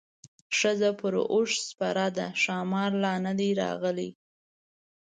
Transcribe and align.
ښځه 0.57 0.89
پر 0.99 1.13
اوښ 1.33 1.49
سپره 1.67 2.05
ده 2.17 2.27
ښامار 2.41 2.91
لا 3.03 3.13
نه 3.25 3.33
دی 3.39 3.49
راغلی. 3.61 4.09